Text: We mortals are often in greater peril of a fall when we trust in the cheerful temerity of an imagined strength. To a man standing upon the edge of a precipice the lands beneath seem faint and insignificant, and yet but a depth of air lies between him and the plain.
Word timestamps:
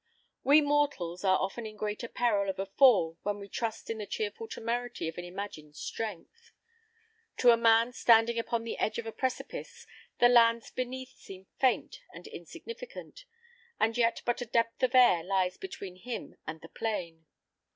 We 0.43 0.61
mortals 0.61 1.23
are 1.23 1.37
often 1.37 1.67
in 1.67 1.75
greater 1.77 2.07
peril 2.07 2.49
of 2.49 2.57
a 2.57 2.65
fall 2.65 3.19
when 3.21 3.37
we 3.37 3.47
trust 3.47 3.87
in 3.87 3.99
the 3.99 4.07
cheerful 4.07 4.47
temerity 4.47 5.07
of 5.07 5.19
an 5.19 5.25
imagined 5.25 5.75
strength. 5.75 6.51
To 7.37 7.51
a 7.51 7.55
man 7.55 7.93
standing 7.93 8.39
upon 8.39 8.63
the 8.63 8.79
edge 8.79 8.97
of 8.97 9.05
a 9.05 9.11
precipice 9.11 9.85
the 10.17 10.27
lands 10.27 10.71
beneath 10.71 11.15
seem 11.19 11.45
faint 11.59 12.01
and 12.11 12.25
insignificant, 12.25 13.25
and 13.79 13.95
yet 13.95 14.23
but 14.25 14.41
a 14.41 14.45
depth 14.47 14.81
of 14.81 14.95
air 14.95 15.23
lies 15.23 15.57
between 15.57 15.97
him 15.97 16.35
and 16.47 16.61
the 16.61 16.69
plain. 16.69 17.27